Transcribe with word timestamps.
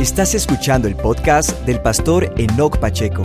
Estás 0.00 0.36
escuchando 0.36 0.86
el 0.86 0.94
podcast 0.94 1.50
del 1.66 1.82
pastor 1.82 2.32
Enoch 2.36 2.78
Pacheco. 2.78 3.24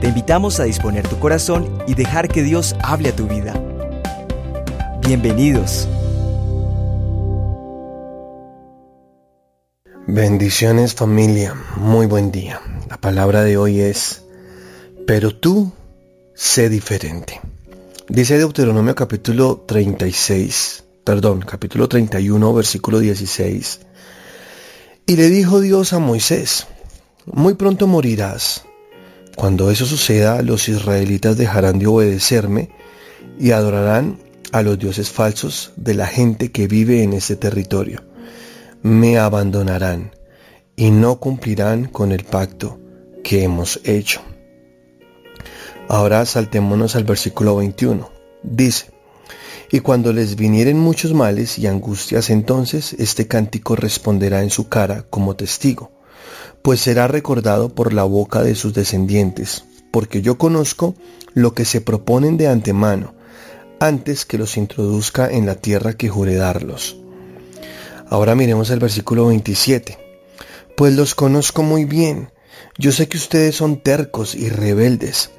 Te 0.00 0.08
invitamos 0.08 0.58
a 0.58 0.64
disponer 0.64 1.06
tu 1.06 1.16
corazón 1.20 1.78
y 1.86 1.94
dejar 1.94 2.26
que 2.26 2.42
Dios 2.42 2.74
hable 2.82 3.10
a 3.10 3.16
tu 3.16 3.28
vida. 3.28 3.54
Bienvenidos. 5.06 5.88
Bendiciones 10.08 10.92
familia, 10.92 11.54
muy 11.76 12.06
buen 12.06 12.32
día. 12.32 12.60
La 12.90 13.00
palabra 13.00 13.44
de 13.44 13.56
hoy 13.56 13.78
es, 13.78 14.24
pero 15.06 15.36
tú 15.36 15.72
sé 16.34 16.68
diferente. 16.68 17.40
Dice 18.08 18.38
Deuteronomio 18.38 18.96
capítulo 18.96 19.62
36, 19.68 20.82
perdón, 21.04 21.42
capítulo 21.42 21.88
31, 21.88 22.54
versículo 22.54 22.98
16. 22.98 23.80
Y 25.06 25.16
le 25.16 25.28
dijo 25.28 25.60
Dios 25.60 25.92
a 25.92 25.98
Moisés, 25.98 26.66
muy 27.26 27.54
pronto 27.54 27.86
morirás. 27.86 28.64
Cuando 29.36 29.70
eso 29.70 29.84
suceda, 29.84 30.40
los 30.40 30.66
israelitas 30.68 31.36
dejarán 31.36 31.78
de 31.78 31.86
obedecerme 31.86 32.70
y 33.38 33.50
adorarán 33.50 34.18
a 34.52 34.62
los 34.62 34.78
dioses 34.78 35.10
falsos 35.10 35.72
de 35.76 35.92
la 35.92 36.06
gente 36.06 36.52
que 36.52 36.68
vive 36.68 37.02
en 37.02 37.12
ese 37.12 37.36
territorio. 37.36 38.02
Me 38.82 39.18
abandonarán 39.18 40.12
y 40.74 40.90
no 40.90 41.16
cumplirán 41.16 41.84
con 41.84 42.10
el 42.10 42.24
pacto 42.24 42.78
que 43.22 43.42
hemos 43.42 43.80
hecho. 43.84 44.22
Ahora 45.88 46.24
saltémonos 46.24 46.96
al 46.96 47.04
versículo 47.04 47.56
21. 47.56 48.10
Dice, 48.42 48.93
y 49.74 49.80
cuando 49.80 50.12
les 50.12 50.36
vinieren 50.36 50.78
muchos 50.78 51.14
males 51.14 51.58
y 51.58 51.66
angustias, 51.66 52.30
entonces 52.30 52.94
este 53.00 53.26
cántico 53.26 53.74
responderá 53.74 54.40
en 54.40 54.50
su 54.50 54.68
cara 54.68 55.04
como 55.10 55.34
testigo, 55.34 55.90
pues 56.62 56.78
será 56.78 57.08
recordado 57.08 57.74
por 57.74 57.92
la 57.92 58.04
boca 58.04 58.44
de 58.44 58.54
sus 58.54 58.72
descendientes, 58.72 59.64
porque 59.90 60.22
yo 60.22 60.38
conozco 60.38 60.94
lo 61.32 61.54
que 61.54 61.64
se 61.64 61.80
proponen 61.80 62.36
de 62.36 62.46
antemano, 62.46 63.16
antes 63.80 64.24
que 64.24 64.38
los 64.38 64.56
introduzca 64.58 65.28
en 65.28 65.44
la 65.44 65.56
tierra 65.56 65.94
que 65.94 66.08
juré 66.08 66.36
darlos. 66.36 66.96
Ahora 68.08 68.36
miremos 68.36 68.70
el 68.70 68.78
versículo 68.78 69.26
27. 69.26 69.98
Pues 70.76 70.94
los 70.94 71.16
conozco 71.16 71.64
muy 71.64 71.84
bien. 71.84 72.30
Yo 72.78 72.92
sé 72.92 73.08
que 73.08 73.16
ustedes 73.16 73.56
son 73.56 73.82
tercos 73.82 74.36
y 74.36 74.50
rebeldes. 74.50 75.32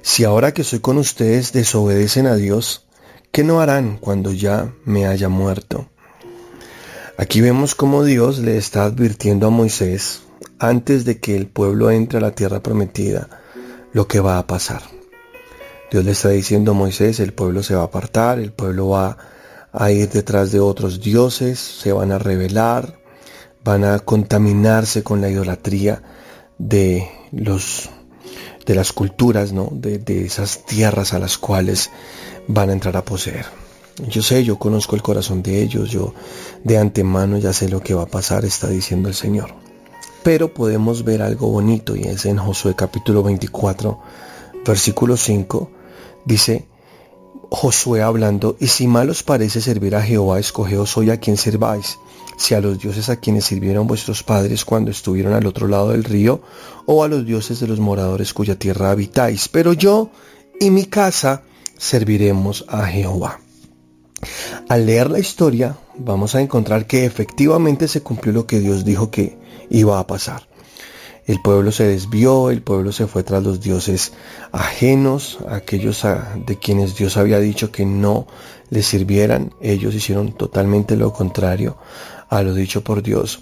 Si 0.00 0.24
ahora 0.24 0.54
que 0.54 0.64
soy 0.64 0.78
con 0.78 0.96
ustedes 0.96 1.52
desobedecen 1.52 2.26
a 2.26 2.36
Dios, 2.36 2.86
¿Qué 3.32 3.44
no 3.44 3.62
harán 3.62 3.96
cuando 3.96 4.30
ya 4.30 4.74
me 4.84 5.06
haya 5.06 5.30
muerto? 5.30 5.88
Aquí 7.16 7.40
vemos 7.40 7.74
cómo 7.74 8.04
Dios 8.04 8.40
le 8.40 8.58
está 8.58 8.84
advirtiendo 8.84 9.46
a 9.46 9.50
Moisés, 9.50 10.20
antes 10.58 11.06
de 11.06 11.18
que 11.18 11.34
el 11.34 11.46
pueblo 11.46 11.90
entre 11.90 12.18
a 12.18 12.20
la 12.20 12.34
tierra 12.34 12.62
prometida, 12.62 13.30
lo 13.94 14.06
que 14.06 14.20
va 14.20 14.36
a 14.36 14.46
pasar. 14.46 14.82
Dios 15.90 16.04
le 16.04 16.10
está 16.10 16.28
diciendo 16.28 16.72
a 16.72 16.74
Moisés, 16.74 17.20
el 17.20 17.32
pueblo 17.32 17.62
se 17.62 17.74
va 17.74 17.80
a 17.80 17.84
apartar, 17.86 18.38
el 18.38 18.52
pueblo 18.52 18.90
va 18.90 19.16
a 19.72 19.90
ir 19.90 20.10
detrás 20.10 20.52
de 20.52 20.60
otros 20.60 21.00
dioses, 21.00 21.58
se 21.58 21.90
van 21.90 22.12
a 22.12 22.18
rebelar, 22.18 22.98
van 23.64 23.84
a 23.84 23.98
contaminarse 24.00 25.02
con 25.02 25.22
la 25.22 25.30
idolatría 25.30 26.02
de 26.58 27.08
los 27.30 27.88
de 28.64 28.74
las 28.74 28.92
culturas, 28.92 29.52
¿no? 29.52 29.68
de, 29.72 29.98
de 29.98 30.24
esas 30.24 30.64
tierras 30.66 31.12
a 31.12 31.18
las 31.18 31.38
cuales 31.38 31.90
van 32.48 32.70
a 32.70 32.72
entrar 32.72 32.96
a 32.96 33.04
poseer. 33.04 33.46
Yo 34.08 34.22
sé, 34.22 34.42
yo 34.44 34.58
conozco 34.58 34.96
el 34.96 35.02
corazón 35.02 35.42
de 35.42 35.62
ellos, 35.62 35.90
yo 35.90 36.14
de 36.64 36.78
antemano 36.78 37.38
ya 37.38 37.52
sé 37.52 37.68
lo 37.68 37.80
que 37.80 37.94
va 37.94 38.04
a 38.04 38.06
pasar, 38.06 38.44
está 38.44 38.68
diciendo 38.68 39.08
el 39.08 39.14
Señor. 39.14 39.54
Pero 40.22 40.54
podemos 40.54 41.04
ver 41.04 41.20
algo 41.20 41.48
bonito 41.48 41.96
y 41.96 42.04
es 42.04 42.24
en 42.26 42.38
Josué 42.38 42.74
capítulo 42.76 43.22
24, 43.22 44.00
versículo 44.64 45.16
5, 45.16 45.70
dice 46.24 46.66
Josué 47.54 48.00
hablando, 48.00 48.56
y 48.60 48.68
si 48.68 48.86
mal 48.86 49.10
os 49.10 49.22
parece 49.22 49.60
servir 49.60 49.94
a 49.94 50.02
Jehová, 50.02 50.40
escogeos 50.40 50.96
hoy 50.96 51.10
a 51.10 51.20
quien 51.20 51.36
serváis, 51.36 51.98
si 52.38 52.54
a 52.54 52.62
los 52.62 52.78
dioses 52.78 53.10
a 53.10 53.16
quienes 53.16 53.44
sirvieron 53.44 53.86
vuestros 53.86 54.22
padres 54.22 54.64
cuando 54.64 54.90
estuvieron 54.90 55.34
al 55.34 55.46
otro 55.46 55.68
lado 55.68 55.90
del 55.90 56.02
río, 56.02 56.40
o 56.86 57.04
a 57.04 57.08
los 57.08 57.26
dioses 57.26 57.60
de 57.60 57.66
los 57.66 57.78
moradores 57.78 58.32
cuya 58.32 58.58
tierra 58.58 58.90
habitáis. 58.90 59.48
Pero 59.48 59.74
yo 59.74 60.10
y 60.58 60.70
mi 60.70 60.86
casa 60.86 61.42
serviremos 61.76 62.64
a 62.68 62.86
Jehová. 62.86 63.38
Al 64.70 64.86
leer 64.86 65.10
la 65.10 65.18
historia 65.18 65.76
vamos 65.98 66.34
a 66.34 66.40
encontrar 66.40 66.86
que 66.86 67.04
efectivamente 67.04 67.86
se 67.86 68.00
cumplió 68.00 68.32
lo 68.32 68.46
que 68.46 68.60
Dios 68.60 68.82
dijo 68.82 69.10
que 69.10 69.38
iba 69.68 69.98
a 69.98 70.06
pasar. 70.06 70.48
El 71.26 71.40
pueblo 71.40 71.70
se 71.70 71.86
desvió, 71.86 72.50
el 72.50 72.62
pueblo 72.62 72.90
se 72.92 73.06
fue 73.06 73.22
tras 73.22 73.42
los 73.42 73.60
dioses 73.60 74.12
ajenos, 74.50 75.38
aquellos 75.48 76.04
de 76.46 76.58
quienes 76.58 76.96
Dios 76.96 77.16
había 77.16 77.38
dicho 77.38 77.70
que 77.70 77.84
no 77.84 78.26
les 78.70 78.86
sirvieran. 78.86 79.52
Ellos 79.60 79.94
hicieron 79.94 80.32
totalmente 80.32 80.96
lo 80.96 81.12
contrario 81.12 81.76
a 82.32 82.42
lo 82.42 82.54
dicho 82.54 82.82
por 82.82 83.02
Dios. 83.02 83.40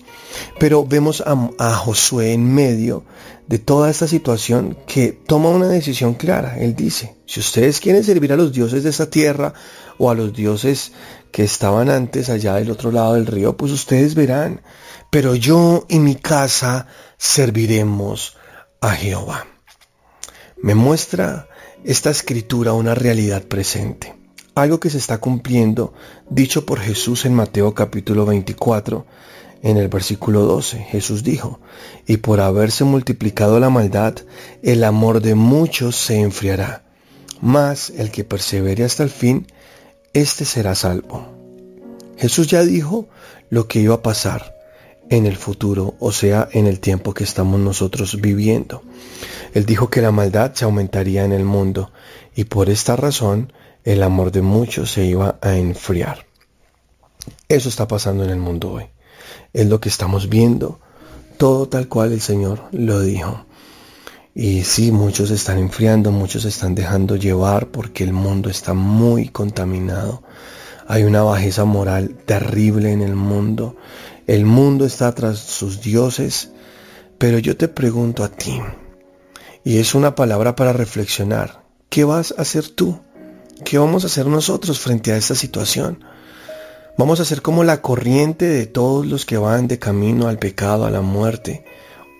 Pero 0.58 0.84
vemos 0.84 1.22
a, 1.24 1.50
a, 1.58 1.74
Josué 1.74 2.32
en 2.32 2.52
medio 2.52 3.04
de 3.46 3.60
toda 3.60 3.88
esta 3.88 4.08
situación 4.08 4.76
que 4.88 5.12
toma 5.12 5.50
una 5.50 5.68
decisión 5.68 6.14
clara. 6.14 6.58
Él 6.58 6.74
dice, 6.74 7.14
si 7.24 7.38
ustedes 7.38 7.78
quieren 7.78 8.02
servir 8.02 8.32
a 8.32 8.36
los 8.36 8.52
dioses 8.52 8.82
de 8.82 8.90
esta 8.90 9.08
tierra 9.08 9.54
o 9.96 10.10
a 10.10 10.14
los 10.16 10.32
dioses 10.32 10.90
que 11.30 11.44
estaban 11.44 11.88
antes 11.88 12.30
allá 12.30 12.56
del 12.56 12.72
otro 12.72 12.90
lado 12.90 13.14
del 13.14 13.26
río, 13.26 13.56
pues 13.56 13.70
ustedes 13.70 14.16
verán. 14.16 14.60
Pero 15.08 15.36
yo 15.36 15.86
y 15.88 16.00
mi 16.00 16.16
casa 16.16 16.88
serviremos 17.16 18.36
a 18.80 18.90
Jehová. 18.90 19.46
Me 20.62 20.74
muestra 20.74 21.48
esta 21.84 22.10
escritura 22.10 22.72
una 22.72 22.96
realidad 22.96 23.44
presente 23.44 24.19
algo 24.54 24.80
que 24.80 24.90
se 24.90 24.98
está 24.98 25.18
cumpliendo, 25.18 25.92
dicho 26.28 26.66
por 26.66 26.80
Jesús 26.80 27.24
en 27.24 27.34
Mateo 27.34 27.74
capítulo 27.74 28.26
24, 28.26 29.06
en 29.62 29.76
el 29.76 29.88
versículo 29.88 30.42
12. 30.42 30.78
Jesús 30.78 31.22
dijo, 31.22 31.60
y 32.06 32.18
por 32.18 32.40
haberse 32.40 32.84
multiplicado 32.84 33.60
la 33.60 33.70
maldad, 33.70 34.14
el 34.62 34.84
amor 34.84 35.20
de 35.20 35.34
muchos 35.34 35.96
se 35.96 36.20
enfriará, 36.20 36.82
mas 37.40 37.90
el 37.90 38.10
que 38.10 38.24
persevere 38.24 38.84
hasta 38.84 39.02
el 39.02 39.10
fin, 39.10 39.46
éste 40.12 40.44
será 40.44 40.74
salvo. 40.74 41.26
Jesús 42.16 42.48
ya 42.48 42.62
dijo 42.64 43.08
lo 43.48 43.66
que 43.66 43.80
iba 43.80 43.94
a 43.96 44.02
pasar 44.02 44.59
en 45.10 45.26
el 45.26 45.36
futuro, 45.36 45.96
o 45.98 46.12
sea, 46.12 46.48
en 46.52 46.66
el 46.66 46.80
tiempo 46.80 47.12
que 47.12 47.24
estamos 47.24 47.60
nosotros 47.60 48.20
viviendo. 48.20 48.82
Él 49.52 49.66
dijo 49.66 49.90
que 49.90 50.00
la 50.00 50.12
maldad 50.12 50.54
se 50.54 50.64
aumentaría 50.64 51.24
en 51.24 51.32
el 51.32 51.44
mundo 51.44 51.90
y 52.34 52.44
por 52.44 52.70
esta 52.70 52.96
razón 52.96 53.52
el 53.84 54.02
amor 54.02 54.30
de 54.30 54.42
muchos 54.42 54.92
se 54.92 55.04
iba 55.04 55.38
a 55.42 55.56
enfriar. 55.56 56.26
Eso 57.48 57.68
está 57.68 57.88
pasando 57.88 58.24
en 58.24 58.30
el 58.30 58.38
mundo 58.38 58.72
hoy. 58.72 58.84
Es 59.52 59.66
lo 59.66 59.80
que 59.80 59.88
estamos 59.88 60.28
viendo, 60.28 60.78
todo 61.36 61.68
tal 61.68 61.88
cual 61.88 62.12
el 62.12 62.20
Señor 62.20 62.62
lo 62.70 63.00
dijo. 63.00 63.44
Y 64.32 64.62
sí, 64.62 64.92
muchos 64.92 65.32
están 65.32 65.58
enfriando, 65.58 66.12
muchos 66.12 66.44
están 66.44 66.76
dejando 66.76 67.16
llevar 67.16 67.66
porque 67.68 68.04
el 68.04 68.12
mundo 68.12 68.48
está 68.48 68.74
muy 68.74 69.28
contaminado. 69.28 70.22
Hay 70.86 71.02
una 71.02 71.22
bajeza 71.22 71.64
moral 71.64 72.16
terrible 72.26 72.92
en 72.92 73.02
el 73.02 73.16
mundo. 73.16 73.76
El 74.30 74.44
mundo 74.44 74.84
está 74.84 75.12
tras 75.12 75.40
sus 75.40 75.80
dioses. 75.80 76.52
Pero 77.18 77.40
yo 77.40 77.56
te 77.56 77.66
pregunto 77.66 78.22
a 78.22 78.28
ti, 78.28 78.60
y 79.64 79.78
es 79.78 79.96
una 79.96 80.14
palabra 80.14 80.54
para 80.54 80.72
reflexionar, 80.72 81.64
¿qué 81.88 82.04
vas 82.04 82.32
a 82.38 82.42
hacer 82.42 82.68
tú? 82.68 83.00
¿Qué 83.64 83.76
vamos 83.76 84.04
a 84.04 84.06
hacer 84.06 84.26
nosotros 84.26 84.78
frente 84.78 85.10
a 85.10 85.16
esta 85.16 85.34
situación? 85.34 86.04
¿Vamos 86.96 87.18
a 87.18 87.24
ser 87.24 87.42
como 87.42 87.64
la 87.64 87.82
corriente 87.82 88.46
de 88.46 88.66
todos 88.66 89.04
los 89.04 89.26
que 89.26 89.36
van 89.36 89.66
de 89.66 89.80
camino 89.80 90.28
al 90.28 90.38
pecado, 90.38 90.86
a 90.86 90.92
la 90.92 91.00
muerte? 91.00 91.64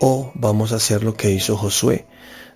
¿O 0.01 0.33
vamos 0.35 0.73
a 0.73 0.77
hacer 0.77 1.05
lo 1.05 1.15
que 1.15 1.31
hizo 1.31 1.57
Josué? 1.57 2.09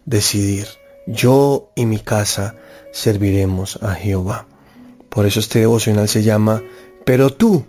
Decidir, 0.04 0.66
yo 1.06 1.70
y 1.76 1.86
mi 1.86 2.00
casa 2.00 2.56
serviremos 2.92 3.78
a 3.84 3.94
Jehová. 3.94 4.48
Por 5.08 5.26
eso 5.26 5.38
este 5.38 5.60
devocional 5.60 6.08
se 6.08 6.24
llama, 6.24 6.60
pero 7.04 7.30
tú 7.30 7.64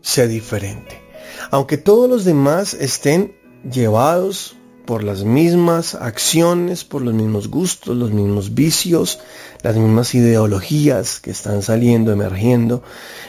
sé 0.00 0.28
diferente. 0.28 1.05
Aunque 1.50 1.76
todos 1.76 2.08
los 2.08 2.24
demás 2.24 2.74
estén 2.74 3.36
llevados 3.70 4.56
por 4.86 5.02
las 5.02 5.24
mismas 5.24 5.94
acciones, 5.94 6.84
por 6.84 7.02
los 7.02 7.12
mismos 7.12 7.48
gustos, 7.48 7.96
los 7.96 8.12
mismos 8.12 8.54
vicios, 8.54 9.18
las 9.62 9.76
mismas 9.76 10.14
ideologías 10.14 11.20
que 11.20 11.32
están 11.32 11.62
saliendo, 11.62 12.12
emergiendo 12.12 12.82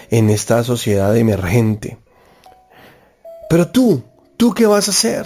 en 0.09 0.29
esta 0.29 0.63
sociedad 0.63 1.17
emergente. 1.17 1.97
Pero 3.49 3.67
tú, 3.67 4.03
¿tú 4.37 4.53
qué 4.53 4.67
vas 4.67 4.87
a 4.87 4.91
hacer? 4.91 5.25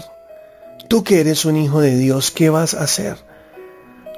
Tú 0.87 1.03
que 1.03 1.19
eres 1.19 1.45
un 1.45 1.57
hijo 1.57 1.81
de 1.81 1.97
Dios, 1.97 2.31
¿qué 2.31 2.49
vas 2.49 2.73
a 2.73 2.83
hacer? 2.83 3.17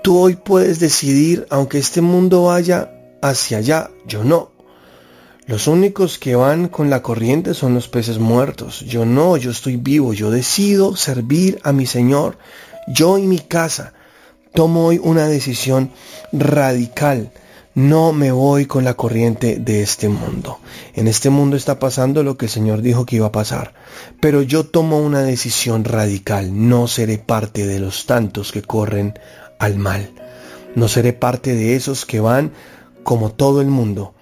Tú 0.03 0.19
hoy 0.19 0.35
puedes 0.35 0.79
decidir, 0.79 1.47
aunque 1.49 1.79
este 1.79 2.01
mundo 2.01 2.43
vaya 2.43 2.91
hacia 3.21 3.57
allá, 3.57 3.89
yo 4.05 4.23
no. 4.23 4.52
Los 5.45 5.67
únicos 5.67 6.19
que 6.19 6.35
van 6.37 6.69
con 6.69 6.89
la 6.89 7.01
corriente 7.01 7.53
son 7.53 7.73
los 7.73 7.89
peces 7.89 8.17
muertos. 8.17 8.79
Yo 8.79 9.05
no, 9.05 9.35
yo 9.35 9.51
estoy 9.51 9.75
vivo, 9.75 10.13
yo 10.13 10.31
decido 10.31 10.95
servir 10.95 11.59
a 11.63 11.73
mi 11.73 11.85
Señor. 11.85 12.37
Yo 12.87 13.17
y 13.17 13.23
mi 13.23 13.39
casa 13.39 13.93
tomo 14.53 14.85
hoy 14.85 15.01
una 15.03 15.27
decisión 15.27 15.91
radical. 16.31 17.33
No 17.75 18.13
me 18.13 18.31
voy 18.31 18.67
con 18.67 18.85
la 18.85 18.93
corriente 18.93 19.57
de 19.57 19.81
este 19.81 20.07
mundo. 20.07 20.59
En 20.93 21.09
este 21.09 21.29
mundo 21.29 21.57
está 21.57 21.77
pasando 21.77 22.23
lo 22.23 22.37
que 22.37 22.45
el 22.45 22.51
Señor 22.51 22.81
dijo 22.81 23.05
que 23.05 23.17
iba 23.17 23.27
a 23.27 23.31
pasar. 23.33 23.73
Pero 24.21 24.43
yo 24.43 24.65
tomo 24.65 24.99
una 24.99 25.23
decisión 25.23 25.83
radical. 25.83 26.51
No 26.69 26.87
seré 26.87 27.17
parte 27.17 27.67
de 27.67 27.81
los 27.81 28.05
tantos 28.05 28.53
que 28.53 28.61
corren 28.61 29.19
al 29.59 29.75
mal. 29.75 30.09
No 30.75 30.87
seré 30.87 31.11
parte 31.11 31.53
de 31.53 31.75
esos 31.75 32.05
que 32.05 32.21
van 32.21 32.53
como 33.03 33.33
todo 33.33 33.59
el 33.59 33.67
mundo 33.67 34.13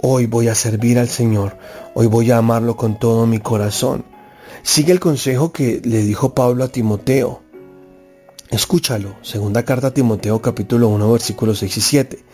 Hoy 0.00 0.26
voy 0.26 0.48
a 0.48 0.54
servir 0.54 0.98
al 0.98 1.08
Señor. 1.08 1.56
Hoy 1.94 2.06
voy 2.06 2.30
a 2.30 2.38
amarlo 2.38 2.76
con 2.76 2.98
todo 2.98 3.26
mi 3.26 3.38
corazón. 3.38 4.04
Sigue 4.62 4.92
el 4.92 5.00
consejo 5.00 5.52
que 5.52 5.80
le 5.84 6.02
dijo 6.02 6.34
Pablo 6.34 6.64
a 6.64 6.68
Timoteo. 6.68 7.42
Escúchalo. 8.50 9.14
Segunda 9.22 9.64
carta 9.64 9.88
a 9.88 9.94
Timoteo 9.94 10.42
capítulo 10.42 10.88
1 10.88 11.12
versículos 11.12 11.58
6 11.60 11.76
y 11.76 11.80
7. 11.80 12.24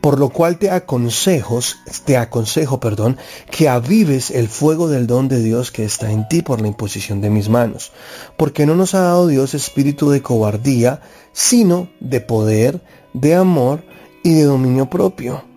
Por 0.00 0.18
lo 0.18 0.28
cual 0.28 0.58
te 0.58 0.70
aconsejo, 0.70 1.60
te 2.04 2.18
aconsejo, 2.18 2.78
perdón, 2.78 3.16
que 3.50 3.68
avives 3.68 4.30
el 4.30 4.48
fuego 4.48 4.88
del 4.88 5.06
don 5.06 5.28
de 5.28 5.40
Dios 5.40 5.70
que 5.70 5.84
está 5.84 6.10
en 6.10 6.28
ti 6.28 6.42
por 6.42 6.60
la 6.60 6.68
imposición 6.68 7.20
de 7.22 7.30
mis 7.30 7.48
manos. 7.48 7.92
Porque 8.36 8.66
no 8.66 8.74
nos 8.74 8.94
ha 8.94 9.00
dado 9.00 9.28
Dios 9.28 9.54
espíritu 9.54 10.10
de 10.10 10.20
cobardía, 10.20 11.00
sino 11.32 11.88
de 12.00 12.20
poder, 12.20 12.82
de 13.14 13.34
amor 13.34 13.82
y 14.22 14.34
de 14.34 14.42
dominio 14.42 14.90
propio. 14.90 15.53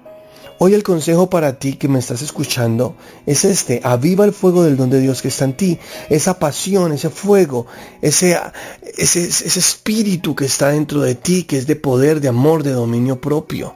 Hoy 0.60 0.74
el 0.74 0.82
consejo 0.82 1.30
para 1.30 1.60
ti 1.60 1.74
que 1.74 1.88
me 1.88 2.00
estás 2.00 2.24
escuchando 2.24 2.96
es 3.28 3.46
este, 3.46 3.80
aviva 3.84 4.26
el 4.26 4.34
fuego 4.34 4.64
del 4.64 4.76
don 4.76 4.90
de 4.90 5.00
Dios 5.00 5.22
que 5.22 5.28
está 5.28 5.46
en 5.46 5.54
ti, 5.54 5.78
esa 6.10 6.40
pasión, 6.40 6.92
ese 6.92 7.12
fuego, 7.12 7.68
ese, 8.02 8.40
ese, 8.98 9.60
espíritu 9.60 10.34
que 10.36 10.46
está 10.46 10.70
dentro 10.70 11.02
de 11.02 11.14
ti, 11.14 11.44
que 11.44 11.60
es 11.60 11.68
de 11.68 11.76
poder, 11.76 12.22
de 12.22 12.30
amor, 12.30 12.64
de 12.64 12.72
dominio 12.72 13.22
propio. 13.22 13.76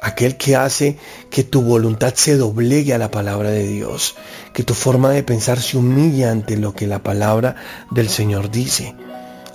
Aquel 0.00 0.36
que 0.36 0.54
hace 0.54 0.96
que 1.28 1.42
tu 1.42 1.62
voluntad 1.62 2.14
se 2.14 2.36
doblegue 2.36 2.94
a 2.94 2.98
la 2.98 3.10
palabra 3.10 3.50
de 3.50 3.66
Dios, 3.66 4.14
que 4.52 4.62
tu 4.62 4.74
forma 4.74 5.10
de 5.10 5.24
pensar 5.24 5.60
se 5.60 5.76
humilla 5.76 6.30
ante 6.30 6.56
lo 6.56 6.72
que 6.72 6.86
la 6.86 7.02
palabra 7.02 7.56
del 7.90 8.08
Señor 8.08 8.52
dice. 8.52 8.94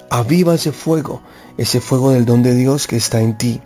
Aviva 0.09 0.55
ese 0.55 0.73
fuego, 0.73 1.21
ese 1.57 1.79
fuego 1.79 2.11
del 2.11 2.25
don 2.25 2.43
de 2.43 2.55
Dios 2.55 2.87
que 2.87 2.97
está 2.97 3.21
en 3.21 3.37
ti. 3.37 3.61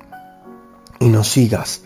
Y 1.00 1.08
no 1.08 1.24
sigas 1.24 1.82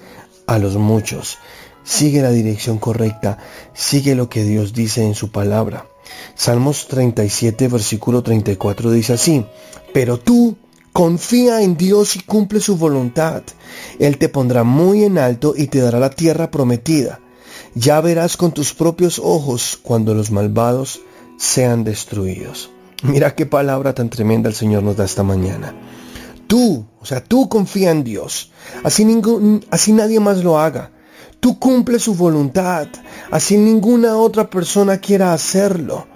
a 0.50 0.57
los 0.57 0.75
muchos. 0.78 1.38
Sigue 1.84 2.22
la 2.22 2.31
dirección 2.31 2.80
correcta, 2.80 3.38
sigue 3.74 4.16
lo 4.16 4.30
que 4.30 4.44
Dios 4.44 4.74
dice 4.74 5.04
en 5.06 5.13
su 5.13 5.31
palabra. 5.31 5.88
Salmos 6.36 6.88
37, 6.88 7.68
versículo 7.68 8.24
34 8.24 8.92
dice 8.92 9.13
así, 9.13 9.46
pero 9.94 10.19
tú 10.19 10.57
confía 10.92 11.62
en 11.62 11.78
Dios 11.78 12.16
y 12.16 12.22
cumple 12.22 12.62
su 12.62 12.78
voluntad. 12.78 13.44
Él 14.00 14.18
te 14.18 14.28
pondrá 14.28 14.63
muy 14.63 15.04
en 15.04 15.19
alto 15.19 15.54
y 15.56 15.68
te 15.68 15.80
dará 15.80 16.00
la 16.00 16.10
tierra 16.10 16.50
prometida. 16.50 17.19
Ya 17.75 18.01
verás 18.01 18.36
con 18.36 18.51
tus 18.51 18.74
propios 18.74 19.19
ojos 19.24 19.80
cuando 19.81 20.16
los 20.16 20.31
malvados 20.31 21.01
sean 21.38 21.84
destruidos. 21.84 22.72
Mira 23.04 23.36
qué 23.36 23.46
palabra 23.46 23.94
tan 23.94 24.10
tremenda 24.10 24.50
el 24.50 24.56
Señor 24.56 24.81
nos 24.81 24.98
da 24.98 25.06
esta 25.06 25.24
mañana. 25.24 25.75
Tú, 26.50 26.88
o 27.00 27.06
sea, 27.06 27.24
tú 27.24 27.48
confía 27.48 27.92
en 27.92 28.04
Dios. 28.04 28.51
Así, 28.84 29.06
así 29.69 29.94
nadie 29.94 30.19
más 30.19 30.44
lo 30.44 30.57
haga. 30.57 30.90
Tú 31.40 31.60
cumple 31.60 32.00
su 32.00 32.16
voluntad. 32.16 32.88
Así 33.30 33.56
ninguna 33.56 34.18
otra 34.18 34.50
persona 34.50 34.98
quiera 34.98 35.31
hacerlo. 35.31 36.07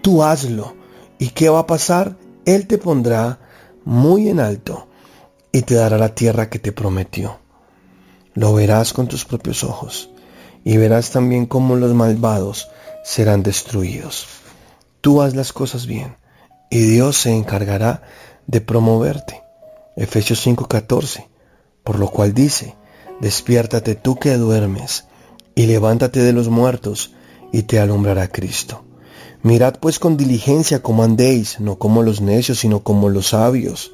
Tú 0.00 0.22
hazlo. 0.22 0.76
¿Y 1.18 1.30
qué 1.30 1.48
va 1.48 1.58
a 1.58 1.66
pasar? 1.66 2.16
Él 2.44 2.68
te 2.68 2.78
pondrá 2.78 3.40
muy 3.84 4.28
en 4.28 4.38
alto 4.38 4.86
y 5.50 5.62
te 5.62 5.74
dará 5.74 5.98
la 5.98 6.14
tierra 6.14 6.48
que 6.48 6.60
te 6.60 6.70
prometió. 6.70 7.40
Lo 8.34 8.54
verás 8.54 8.92
con 8.92 9.08
tus 9.08 9.24
propios 9.24 9.64
ojos 9.64 10.08
y 10.62 10.76
verás 10.76 11.10
también 11.10 11.46
cómo 11.46 11.74
los 11.74 11.94
malvados 11.94 12.68
serán 13.02 13.42
destruidos. 13.42 14.28
Tú 15.00 15.20
haz 15.20 15.34
las 15.34 15.52
cosas 15.52 15.86
bien 15.86 16.16
y 16.70 16.78
Dios 16.78 17.16
se 17.16 17.34
encargará 17.34 18.02
de 18.46 18.60
promoverte. 18.60 19.43
Efesios 19.96 20.44
5:14, 20.44 21.28
por 21.84 21.98
lo 21.98 22.08
cual 22.08 22.34
dice, 22.34 22.74
despiértate 23.20 23.94
tú 23.94 24.16
que 24.16 24.36
duermes, 24.36 25.04
y 25.54 25.66
levántate 25.66 26.20
de 26.20 26.32
los 26.32 26.48
muertos, 26.48 27.12
y 27.52 27.62
te 27.62 27.78
alumbrará 27.78 28.28
Cristo. 28.28 28.84
Mirad 29.44 29.74
pues 29.78 29.98
con 29.98 30.16
diligencia 30.16 30.82
cómo 30.82 31.04
andéis, 31.04 31.60
no 31.60 31.76
como 31.78 32.02
los 32.02 32.20
necios, 32.20 32.58
sino 32.58 32.82
como 32.82 33.08
los 33.08 33.28
sabios, 33.28 33.92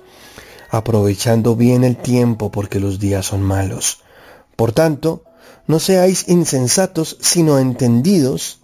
aprovechando 0.70 1.56
bien 1.56 1.84
el 1.84 1.96
tiempo, 1.96 2.50
porque 2.50 2.80
los 2.80 2.98
días 2.98 3.26
son 3.26 3.42
malos. 3.42 3.98
Por 4.56 4.72
tanto, 4.72 5.24
no 5.66 5.80
seáis 5.80 6.28
insensatos, 6.28 7.18
sino 7.20 7.58
entendidos 7.58 8.60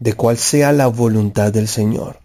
de 0.00 0.14
cuál 0.14 0.38
sea 0.38 0.72
la 0.72 0.88
voluntad 0.88 1.52
del 1.52 1.68
Señor. 1.68 2.21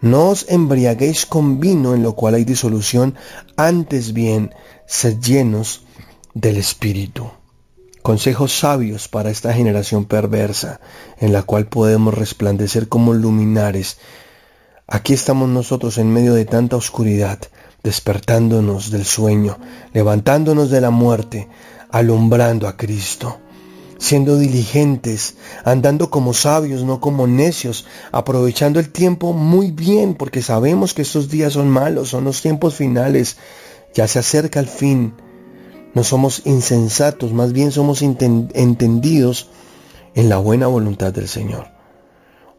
No 0.00 0.30
os 0.30 0.46
embriaguéis 0.48 1.26
con 1.26 1.60
vino 1.60 1.94
en 1.94 2.02
lo 2.02 2.14
cual 2.14 2.34
hay 2.34 2.44
disolución, 2.44 3.16
antes 3.56 4.12
bien 4.14 4.54
sed 4.86 5.18
llenos 5.20 5.82
del 6.32 6.56
Espíritu. 6.56 7.30
Consejos 8.02 8.58
sabios 8.58 9.08
para 9.08 9.30
esta 9.30 9.52
generación 9.52 10.06
perversa, 10.06 10.80
en 11.18 11.34
la 11.34 11.42
cual 11.42 11.66
podemos 11.66 12.14
resplandecer 12.14 12.88
como 12.88 13.12
luminares. 13.12 13.98
Aquí 14.86 15.12
estamos 15.12 15.50
nosotros 15.50 15.98
en 15.98 16.10
medio 16.10 16.32
de 16.32 16.46
tanta 16.46 16.76
oscuridad, 16.76 17.38
despertándonos 17.82 18.90
del 18.90 19.04
sueño, 19.04 19.58
levantándonos 19.92 20.70
de 20.70 20.80
la 20.80 20.90
muerte, 20.90 21.48
alumbrando 21.90 22.68
a 22.68 22.76
Cristo 22.78 23.38
siendo 24.00 24.38
diligentes, 24.38 25.36
andando 25.62 26.08
como 26.08 26.32
sabios, 26.32 26.82
no 26.84 27.00
como 27.00 27.26
necios, 27.26 27.84
aprovechando 28.12 28.80
el 28.80 28.90
tiempo 28.90 29.34
muy 29.34 29.70
bien, 29.70 30.14
porque 30.14 30.40
sabemos 30.40 30.94
que 30.94 31.02
estos 31.02 31.28
días 31.28 31.52
son 31.52 31.68
malos, 31.68 32.08
son 32.08 32.24
los 32.24 32.40
tiempos 32.40 32.74
finales, 32.74 33.36
ya 33.92 34.08
se 34.08 34.18
acerca 34.18 34.58
el 34.58 34.68
fin. 34.68 35.12
No 35.92 36.02
somos 36.02 36.42
insensatos, 36.46 37.34
más 37.34 37.52
bien 37.52 37.72
somos 37.72 38.00
entendidos 38.00 39.50
en 40.14 40.30
la 40.30 40.38
buena 40.38 40.66
voluntad 40.66 41.12
del 41.12 41.28
Señor. 41.28 41.68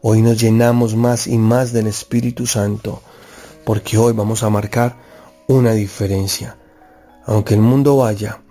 Hoy 0.00 0.22
nos 0.22 0.40
llenamos 0.40 0.94
más 0.94 1.26
y 1.26 1.38
más 1.38 1.72
del 1.72 1.88
Espíritu 1.88 2.46
Santo, 2.46 3.02
porque 3.64 3.98
hoy 3.98 4.12
vamos 4.12 4.44
a 4.44 4.50
marcar 4.50 4.96
una 5.48 5.72
diferencia. 5.72 6.56
Aunque 7.26 7.54
el 7.54 7.60
mundo 7.62 7.96
vaya 7.96 8.42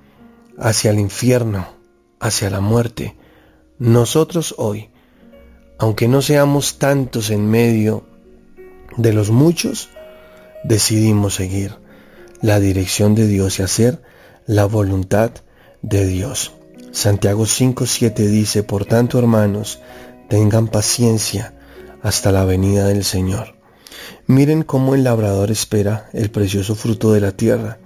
hacia 0.58 0.92
el 0.92 1.00
infierno, 1.00 1.81
hacia 2.22 2.52
la 2.52 2.62
muerte, 2.62 3.18
nosotros 3.80 4.54
hoy, 4.58 4.92
aunque 5.80 6.08
no 6.08 6.22
seamos 6.22 6.78
tantos 6.78 7.32
en 7.32 7.50
medio 7.50 8.06
de 8.96 9.12
los 9.12 9.32
muchos, 9.32 9.90
decidimos 10.64 11.34
seguir 11.34 11.74
la 12.42 12.60
dirección 12.60 13.16
de 13.16 13.28
Dios 13.28 13.58
y 13.58 13.64
hacer 13.64 14.04
la 14.46 14.66
voluntad 14.66 15.32
de 15.82 16.06
Dios. 16.06 16.54
Santiago 16.92 17.46
5.7 17.46 18.14
dice, 18.14 18.62
por 18.62 18.86
tanto 18.86 19.18
hermanos, 19.18 19.80
tengan 20.30 20.68
paciencia 20.68 21.56
hasta 22.04 22.32
la 22.32 22.46
venida 22.46 22.86
del 22.86 23.04
Señor. 23.04 23.56
Miren 24.28 24.62
cómo 24.62 24.94
el 24.94 25.04
labrador 25.04 25.50
espera 25.50 26.10
el 26.14 26.30
precioso 26.30 26.76
fruto 26.76 27.14
de 27.14 27.22
la 27.22 27.32
tierra, 27.32 27.80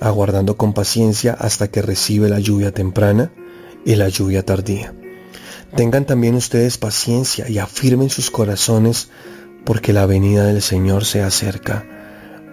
aguardando 0.00 0.58
con 0.58 0.74
paciencia 0.74 1.32
hasta 1.32 1.68
que 1.68 1.80
recibe 1.80 2.28
la 2.28 2.40
lluvia 2.40 2.72
temprana 2.72 3.32
y 3.84 3.96
la 3.96 4.08
lluvia 4.08 4.44
tardía. 4.44 4.94
Tengan 5.74 6.04
también 6.04 6.34
ustedes 6.34 6.78
paciencia 6.78 7.48
y 7.48 7.58
afirmen 7.58 8.10
sus 8.10 8.30
corazones 8.30 9.10
porque 9.64 9.92
la 9.92 10.06
venida 10.06 10.44
del 10.44 10.62
Señor 10.62 11.04
se 11.04 11.22
acerca. 11.22 11.86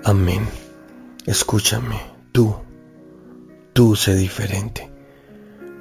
Amén. 0.04 0.48
Escúchame, 1.26 2.00
tú, 2.32 2.56
tú 3.74 3.96
sé 3.96 4.16
diferente. 4.16 4.92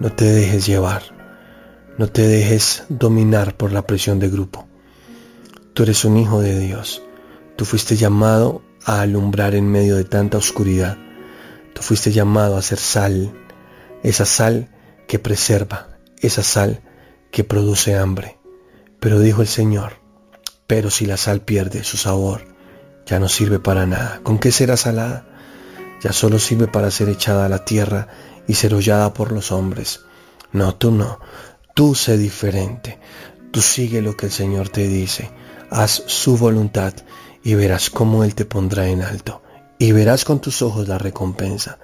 No 0.01 0.13
te 0.13 0.25
dejes 0.25 0.67
llevar, 0.67 1.03
no 1.99 2.09
te 2.09 2.27
dejes 2.27 2.85
dominar 2.89 3.57
por 3.57 3.73
la 3.73 3.87
presión 3.87 4.19
de 4.19 4.29
grupo. 4.29 4.67
Tú 5.75 5.83
eres 5.83 6.05
un 6.05 6.17
hijo 6.17 6.41
de 6.41 6.59
Dios. 6.59 7.03
Tú 7.57 7.65
fuiste 7.65 7.97
llamado 7.97 8.63
a 8.85 9.03
alumbrar 9.03 9.55
en 9.55 9.71
medio 9.71 9.97
de 9.97 10.05
tanta 10.05 10.39
oscuridad. 10.39 10.97
Tú 11.75 11.83
fuiste 11.83 12.13
llamado 12.13 12.57
a 12.57 12.63
ser 12.63 12.79
sal, 12.79 13.33
esa 14.03 14.25
sal 14.25 14.71
que 15.07 15.19
preserva, 15.19 15.89
esa 16.21 16.43
sal 16.43 16.83
que 17.31 17.45
produce 17.45 17.97
hambre. 17.97 18.39
Pero 19.01 19.21
dijo 19.21 19.43
el 19.43 19.49
Señor, 19.49 20.01
pero 20.67 20.91
si 20.91 21.07
la 21.07 21.17
sal 21.17 21.41
pierde 21.43 21.85
su 21.85 21.97
sabor, 21.97 22.47
ya 23.07 23.21
no 23.21 23.29
sirve 23.29 23.59
para 23.59 23.87
nada. 23.87 24.21
¿Con 24.23 24.39
qué 24.39 24.51
será 24.51 24.77
salada? 24.77 25.27
Ya 26.03 26.13
solo 26.13 26.39
sirve 26.39 26.67
para 26.67 26.91
ser 26.91 27.09
echada 27.09 27.47
a 27.47 27.49
la 27.49 27.65
tierra 27.65 28.09
y 28.47 28.55
ser 28.55 28.75
hollada 28.75 29.15
por 29.15 29.33
los 29.33 29.53
hombres. 29.53 30.01
No, 30.53 30.75
tú 30.75 30.91
no. 30.91 31.21
Tú 31.75 31.95
sé 31.95 32.17
diferente. 32.17 32.99
Tú 33.53 33.61
sigue 33.61 34.03
lo 34.03 34.17
que 34.17 34.27
el 34.27 34.33
Señor 34.33 34.69
te 34.69 34.89
dice. 34.89 35.31
Haz 35.71 36.03
su 36.07 36.37
voluntad 36.37 36.95
y 37.45 37.55
verás 37.55 37.91
cómo 37.91 38.25
Él 38.25 38.35
te 38.35 38.45
pondrá 38.45 38.89
en 38.89 39.03
alto. 39.03 39.43
Y 39.79 39.93
verás 39.93 40.25
con 40.25 40.41
tus 40.41 40.63
ojos 40.63 40.89
la 40.89 40.99
recompensa. 40.99 41.79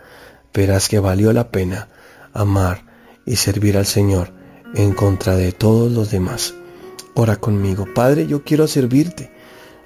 Verás 0.52 0.88
que 0.88 0.98
valió 0.98 1.32
la 1.32 1.50
pena 1.50 1.88
amar 2.32 2.91
y 3.24 3.36
servir 3.36 3.76
al 3.76 3.86
Señor 3.86 4.32
en 4.74 4.92
contra 4.92 5.36
de 5.36 5.52
todos 5.52 5.90
los 5.92 6.10
demás. 6.10 6.54
Ora 7.14 7.36
conmigo, 7.36 7.86
Padre, 7.94 8.26
yo 8.26 8.42
quiero 8.42 8.66
servirte, 8.66 9.30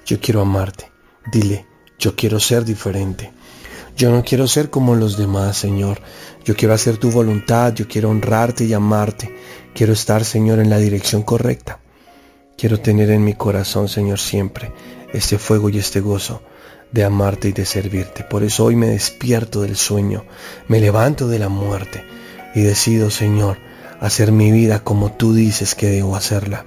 yo 0.05 0.19
quiero 0.19 0.41
amarte. 0.41 0.91
Dile, 1.31 1.65
yo 1.99 2.15
quiero 2.15 2.39
ser 2.39 2.63
diferente. 2.63 3.31
Yo 3.97 4.11
no 4.11 4.23
quiero 4.23 4.47
ser 4.47 4.69
como 4.69 4.95
los 4.95 5.17
demás, 5.17 5.57
Señor. 5.57 5.99
Yo 6.45 6.55
quiero 6.55 6.73
hacer 6.73 6.97
tu 6.97 7.11
voluntad, 7.11 7.73
yo 7.73 7.87
quiero 7.87 8.09
honrarte 8.09 8.63
y 8.63 8.73
amarte. 8.73 9.35
Quiero 9.73 9.93
estar, 9.93 10.23
Señor, 10.23 10.59
en 10.59 10.69
la 10.69 10.77
dirección 10.77 11.23
correcta. 11.23 11.79
Quiero 12.57 12.79
tener 12.79 13.09
en 13.09 13.23
mi 13.23 13.33
corazón, 13.33 13.89
Señor, 13.89 14.19
siempre 14.19 14.71
este 15.13 15.37
fuego 15.37 15.69
y 15.69 15.79
este 15.79 15.99
gozo 15.99 16.41
de 16.91 17.03
amarte 17.03 17.49
y 17.49 17.51
de 17.51 17.65
servirte. 17.65 18.23
Por 18.23 18.43
eso 18.43 18.65
hoy 18.65 18.75
me 18.75 18.87
despierto 18.87 19.61
del 19.61 19.75
sueño, 19.75 20.25
me 20.67 20.79
levanto 20.79 21.27
de 21.27 21.39
la 21.39 21.49
muerte 21.49 22.03
y 22.57 22.61
decido, 22.61 23.11
Señor, 23.11 23.59
hacer 23.99 24.31
mi 24.31 24.51
vida 24.51 24.79
como 24.79 25.11
tú 25.11 25.35
dices 25.35 25.75
que 25.75 25.85
debo 25.85 26.15
hacerla, 26.15 26.65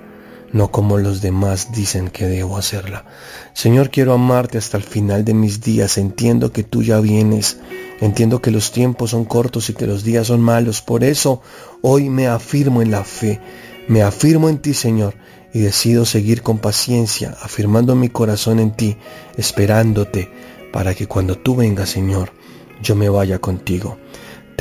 no 0.52 0.70
como 0.70 0.98
los 0.98 1.20
demás 1.20 1.72
dicen 1.72 2.10
que 2.10 2.26
debo 2.26 2.56
hacerla. 2.56 3.06
Señor, 3.54 3.90
quiero 3.90 4.12
amarte 4.12 4.56
hasta 4.56 4.76
el 4.76 4.84
final 4.84 5.24
de 5.24 5.34
mis 5.34 5.62
días. 5.62 5.98
Entiendo 5.98 6.52
que 6.52 6.62
tú 6.62 6.84
ya 6.84 7.00
vienes. 7.00 7.58
Entiendo 8.00 8.40
que 8.40 8.52
los 8.52 8.70
tiempos 8.70 9.10
son 9.10 9.24
cortos 9.24 9.68
y 9.68 9.74
que 9.74 9.88
los 9.88 10.04
días 10.04 10.28
son 10.28 10.40
malos. 10.40 10.80
Por 10.80 11.02
eso 11.02 11.42
hoy 11.82 12.08
me 12.08 12.28
afirmo 12.28 12.82
en 12.82 12.92
la 12.92 13.02
fe. 13.02 13.40
Me 13.88 14.02
afirmo 14.02 14.48
en 14.48 14.58
ti, 14.58 14.74
Señor, 14.74 15.16
y 15.52 15.58
decido 15.58 16.06
seguir 16.06 16.42
con 16.42 16.58
paciencia, 16.58 17.36
afirmando 17.42 17.96
mi 17.96 18.10
corazón 18.10 18.60
en 18.60 18.76
ti, 18.76 18.96
esperándote, 19.36 20.30
para 20.72 20.94
que 20.94 21.08
cuando 21.08 21.36
tú 21.36 21.56
vengas, 21.56 21.90
Señor, 21.90 22.32
yo 22.80 22.94
me 22.94 23.08
vaya 23.08 23.40
contigo. 23.40 23.98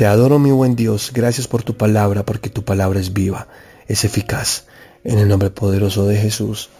Te 0.00 0.06
adoro 0.06 0.38
mi 0.38 0.50
buen 0.50 0.76
Dios, 0.76 1.12
gracias 1.12 1.46
por 1.46 1.62
tu 1.62 1.76
palabra, 1.76 2.24
porque 2.24 2.48
tu 2.48 2.64
palabra 2.64 2.98
es 2.98 3.12
viva, 3.12 3.48
es 3.86 4.06
eficaz. 4.06 4.64
En 5.04 5.18
el 5.18 5.28
nombre 5.28 5.50
poderoso 5.50 6.06
de 6.06 6.16
Jesús. 6.16 6.70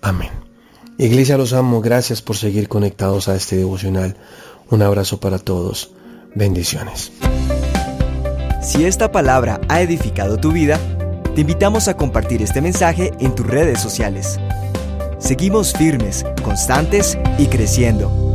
Amén. 0.00 0.30
Iglesia 0.96 1.36
los 1.36 1.54
amo, 1.54 1.80
gracias 1.80 2.22
por 2.22 2.36
seguir 2.36 2.68
conectados 2.68 3.26
a 3.26 3.34
este 3.34 3.56
devocional. 3.56 4.16
Un 4.70 4.80
abrazo 4.80 5.18
para 5.18 5.40
todos. 5.40 5.90
Bendiciones. 6.36 7.10
Si 8.62 8.84
esta 8.84 9.10
palabra 9.10 9.60
ha 9.68 9.80
edificado 9.80 10.36
tu 10.36 10.52
vida, 10.52 10.78
te 11.34 11.40
invitamos 11.40 11.88
a 11.88 11.96
compartir 11.96 12.42
este 12.42 12.60
mensaje 12.60 13.10
en 13.18 13.34
tus 13.34 13.44
redes 13.44 13.80
sociales. 13.80 14.38
Seguimos 15.18 15.72
firmes, 15.72 16.24
constantes 16.44 17.18
y 17.38 17.46
creciendo 17.46 18.31